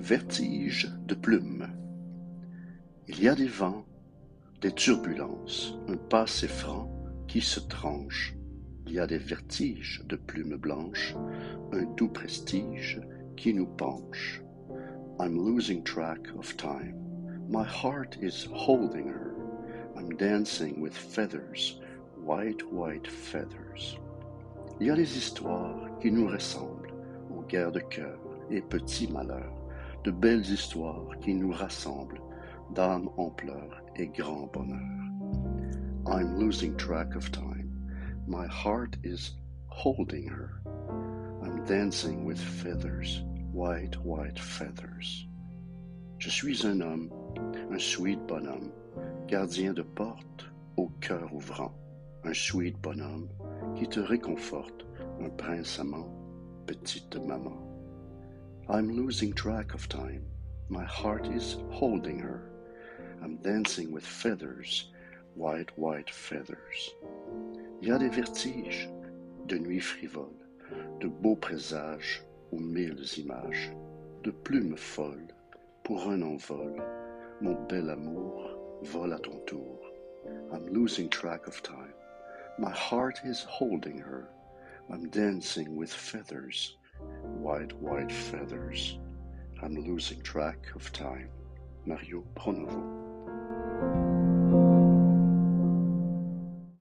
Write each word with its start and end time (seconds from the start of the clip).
Vertige 0.00 0.88
de 1.06 1.14
plumes. 1.14 1.66
Il 3.08 3.20
y 3.20 3.28
a 3.28 3.34
des 3.34 3.48
vents, 3.48 3.84
des 4.60 4.70
turbulences, 4.70 5.74
un 5.88 5.96
passé 5.96 6.46
franc 6.46 6.88
qui 7.26 7.40
se 7.40 7.58
tranche. 7.58 8.34
Il 8.86 8.92
y 8.92 9.00
a 9.00 9.08
des 9.08 9.18
vertiges 9.18 10.02
de 10.08 10.14
plumes 10.14 10.56
blanches, 10.56 11.16
un 11.72 11.82
doux 11.96 12.08
prestige 12.08 13.00
qui 13.36 13.52
nous 13.52 13.66
penche. 13.66 14.40
I'm 15.18 15.36
losing 15.36 15.82
track 15.82 16.28
of 16.38 16.56
time. 16.56 16.94
My 17.50 17.64
heart 17.64 18.16
is 18.22 18.46
holding 18.52 19.08
her. 19.08 19.34
I'm 19.96 20.16
dancing 20.16 20.80
with 20.80 20.96
feathers, 20.96 21.80
white, 22.24 22.62
white 22.72 23.08
feathers. 23.08 23.98
Il 24.80 24.86
y 24.86 24.90
a 24.90 24.96
des 24.96 25.18
histoires 25.18 25.98
qui 26.00 26.12
nous 26.12 26.28
ressemblent 26.28 26.94
aux 27.36 27.42
guerres 27.42 27.72
de 27.72 27.80
cœur 27.80 28.20
et 28.48 28.62
petits 28.62 29.08
malheurs 29.08 29.58
de 30.04 30.10
belles 30.10 30.48
histoires 30.50 31.18
qui 31.20 31.34
nous 31.34 31.52
rassemblent, 31.52 32.20
d'âmes 32.74 33.08
en 33.16 33.30
pleurs 33.30 33.82
et 33.96 34.08
grand 34.08 34.46
bonheur. 34.52 34.98
I'm 36.06 36.38
losing 36.38 36.76
track 36.76 37.14
of 37.16 37.30
time. 37.30 37.68
My 38.26 38.46
heart 38.46 38.96
is 39.04 39.32
holding 39.66 40.28
her. 40.28 40.60
I'm 41.42 41.64
dancing 41.64 42.24
with 42.24 42.38
feathers, 42.38 43.22
white, 43.52 43.96
white 44.04 44.38
feathers. 44.38 45.26
Je 46.18 46.30
suis 46.30 46.66
un 46.66 46.80
homme, 46.80 47.10
un 47.70 47.78
sweet 47.78 48.18
bonhomme, 48.26 48.72
gardien 49.26 49.72
de 49.72 49.82
porte 49.82 50.50
au 50.76 50.88
cœur 51.00 51.32
ouvrant, 51.32 51.74
un 52.24 52.34
sweet 52.34 52.76
bonhomme 52.80 53.28
qui 53.76 53.86
te 53.88 54.00
réconforte, 54.00 54.86
un 55.20 55.28
prince 55.30 55.78
amant, 55.78 56.08
petite 56.66 57.16
maman. 57.24 57.67
I'm 58.70 58.94
losing 58.94 59.32
track 59.32 59.72
of 59.72 59.88
time. 59.88 60.26
My 60.68 60.84
heart 60.84 61.26
is 61.28 61.56
holding 61.70 62.18
her. 62.18 62.50
I'm 63.22 63.38
dancing 63.38 63.90
with 63.90 64.04
feathers, 64.04 64.90
white, 65.34 65.70
white 65.78 66.10
feathers. 66.10 66.90
Il 67.80 67.88
y 67.88 67.92
a 67.92 67.98
des 67.98 68.10
vertiges, 68.10 68.90
de 69.46 69.56
nuits 69.58 69.80
frivoles, 69.80 70.44
de 71.00 71.08
beaux 71.08 71.36
présages 71.36 72.22
aux 72.52 72.58
mille 72.58 73.02
images, 73.16 73.72
de 74.22 74.30
plumes 74.30 74.76
folles, 74.76 75.32
pour 75.82 76.06
un 76.06 76.20
envol, 76.20 76.82
mon 77.40 77.54
bel 77.68 77.88
amour, 77.88 78.50
vole 78.82 79.14
à 79.14 79.18
ton 79.18 79.38
tour. 79.46 79.80
I'm 80.52 80.66
losing 80.66 81.08
track 81.08 81.46
of 81.46 81.62
time. 81.62 81.94
My 82.58 82.72
heart 82.72 83.18
is 83.24 83.46
holding 83.48 83.98
her. 83.98 84.28
I'm 84.90 85.08
dancing 85.08 85.74
with 85.74 85.90
feathers, 85.90 86.76
white, 87.22 87.72
white 87.80 88.12
feathers. 88.12 88.98
I'm 89.62 89.74
losing 89.74 90.20
track 90.22 90.66
of 90.74 90.92
time. 90.92 91.28
Mario 91.86 92.22
Pronovo. 92.34 93.07